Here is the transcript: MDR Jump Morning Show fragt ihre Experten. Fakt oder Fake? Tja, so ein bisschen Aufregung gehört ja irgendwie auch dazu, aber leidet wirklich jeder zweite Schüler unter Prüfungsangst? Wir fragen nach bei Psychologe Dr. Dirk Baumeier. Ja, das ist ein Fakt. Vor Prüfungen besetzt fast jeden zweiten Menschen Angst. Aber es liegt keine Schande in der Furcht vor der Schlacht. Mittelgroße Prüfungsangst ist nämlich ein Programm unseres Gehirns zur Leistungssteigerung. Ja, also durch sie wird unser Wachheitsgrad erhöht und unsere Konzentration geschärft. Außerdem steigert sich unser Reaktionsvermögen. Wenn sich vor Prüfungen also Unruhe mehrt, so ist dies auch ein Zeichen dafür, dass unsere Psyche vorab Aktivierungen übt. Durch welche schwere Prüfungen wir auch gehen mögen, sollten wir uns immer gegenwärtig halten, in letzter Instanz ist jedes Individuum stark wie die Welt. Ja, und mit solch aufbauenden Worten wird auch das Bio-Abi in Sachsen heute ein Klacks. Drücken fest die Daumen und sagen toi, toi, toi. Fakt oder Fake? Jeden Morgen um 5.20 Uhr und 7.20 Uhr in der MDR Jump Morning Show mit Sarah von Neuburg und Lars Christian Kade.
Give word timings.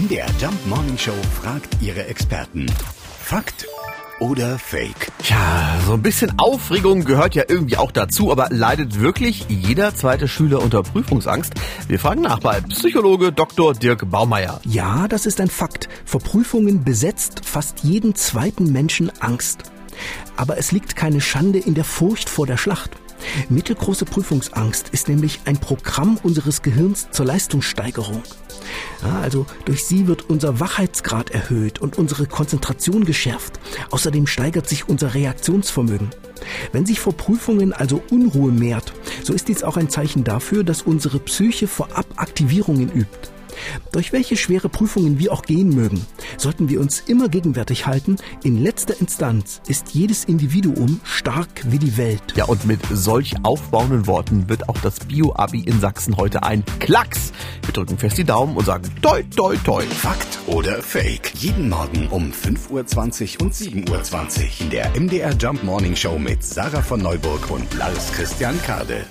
MDR 0.00 0.28
Jump 0.40 0.66
Morning 0.66 0.96
Show 0.96 1.12
fragt 1.42 1.76
ihre 1.82 2.06
Experten. 2.06 2.64
Fakt 3.22 3.66
oder 4.18 4.58
Fake? 4.58 5.12
Tja, 5.22 5.78
so 5.84 5.92
ein 5.92 6.00
bisschen 6.00 6.38
Aufregung 6.38 7.04
gehört 7.04 7.34
ja 7.34 7.42
irgendwie 7.46 7.76
auch 7.76 7.92
dazu, 7.92 8.32
aber 8.32 8.48
leidet 8.48 8.98
wirklich 8.98 9.44
jeder 9.50 9.94
zweite 9.94 10.26
Schüler 10.26 10.62
unter 10.62 10.82
Prüfungsangst? 10.82 11.52
Wir 11.86 11.98
fragen 11.98 12.22
nach 12.22 12.38
bei 12.38 12.62
Psychologe 12.62 13.30
Dr. 13.30 13.74
Dirk 13.74 14.10
Baumeier. 14.10 14.62
Ja, 14.64 15.06
das 15.06 15.26
ist 15.26 15.38
ein 15.38 15.50
Fakt. 15.50 15.90
Vor 16.06 16.22
Prüfungen 16.22 16.82
besetzt 16.82 17.42
fast 17.44 17.80
jeden 17.80 18.14
zweiten 18.14 18.72
Menschen 18.72 19.12
Angst. 19.20 19.64
Aber 20.34 20.56
es 20.56 20.72
liegt 20.72 20.96
keine 20.96 21.20
Schande 21.20 21.58
in 21.58 21.74
der 21.74 21.84
Furcht 21.84 22.30
vor 22.30 22.46
der 22.46 22.56
Schlacht. 22.56 22.92
Mittelgroße 23.50 24.06
Prüfungsangst 24.06 24.88
ist 24.88 25.08
nämlich 25.08 25.40
ein 25.44 25.58
Programm 25.58 26.18
unseres 26.22 26.62
Gehirns 26.62 27.10
zur 27.10 27.26
Leistungssteigerung. 27.26 28.22
Ja, 29.02 29.20
also 29.20 29.46
durch 29.64 29.84
sie 29.84 30.06
wird 30.06 30.28
unser 30.28 30.60
Wachheitsgrad 30.60 31.30
erhöht 31.30 31.78
und 31.80 31.98
unsere 31.98 32.26
Konzentration 32.26 33.04
geschärft. 33.04 33.58
Außerdem 33.90 34.26
steigert 34.26 34.68
sich 34.68 34.88
unser 34.88 35.14
Reaktionsvermögen. 35.14 36.10
Wenn 36.72 36.86
sich 36.86 37.00
vor 37.00 37.14
Prüfungen 37.14 37.72
also 37.72 38.02
Unruhe 38.10 38.52
mehrt, 38.52 38.92
so 39.22 39.32
ist 39.32 39.48
dies 39.48 39.62
auch 39.62 39.76
ein 39.76 39.90
Zeichen 39.90 40.24
dafür, 40.24 40.64
dass 40.64 40.82
unsere 40.82 41.18
Psyche 41.18 41.66
vorab 41.66 42.06
Aktivierungen 42.16 42.90
übt. 42.92 43.30
Durch 43.92 44.12
welche 44.12 44.36
schwere 44.36 44.68
Prüfungen 44.68 45.18
wir 45.18 45.32
auch 45.32 45.42
gehen 45.42 45.70
mögen, 45.70 46.04
sollten 46.36 46.68
wir 46.68 46.80
uns 46.80 47.00
immer 47.00 47.28
gegenwärtig 47.28 47.86
halten, 47.86 48.16
in 48.42 48.62
letzter 48.62 48.98
Instanz 49.00 49.60
ist 49.68 49.90
jedes 49.92 50.24
Individuum 50.24 51.00
stark 51.04 51.48
wie 51.66 51.78
die 51.78 51.96
Welt. 51.96 52.22
Ja, 52.36 52.44
und 52.44 52.64
mit 52.66 52.80
solch 52.92 53.34
aufbauenden 53.42 54.06
Worten 54.06 54.48
wird 54.48 54.68
auch 54.68 54.78
das 54.78 55.00
Bio-Abi 55.00 55.60
in 55.60 55.80
Sachsen 55.80 56.16
heute 56.16 56.42
ein 56.42 56.64
Klacks. 56.78 57.32
Drücken 57.72 57.98
fest 57.98 58.18
die 58.18 58.24
Daumen 58.24 58.56
und 58.56 58.64
sagen 58.64 58.84
toi, 59.02 59.22
toi, 59.36 59.56
toi. 59.64 59.82
Fakt 59.82 60.38
oder 60.46 60.82
Fake? 60.82 61.32
Jeden 61.34 61.68
Morgen 61.68 62.08
um 62.08 62.32
5.20 62.32 63.36
Uhr 63.38 63.46
und 63.46 63.54
7.20 63.54 63.90
Uhr 63.90 64.60
in 64.60 64.70
der 64.70 64.90
MDR 64.98 65.32
Jump 65.38 65.62
Morning 65.62 65.94
Show 65.94 66.18
mit 66.18 66.42
Sarah 66.42 66.82
von 66.82 67.00
Neuburg 67.00 67.50
und 67.50 67.72
Lars 67.74 68.12
Christian 68.12 68.60
Kade. 68.62 69.04